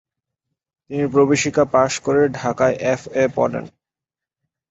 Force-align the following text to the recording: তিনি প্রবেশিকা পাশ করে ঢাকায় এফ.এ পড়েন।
তিনি 0.85 1.05
প্রবেশিকা 1.07 1.63
পাশ 1.73 1.91
করে 2.05 2.21
ঢাকায় 2.39 2.75
এফ.এ 2.93 3.23
পড়েন। 3.35 3.65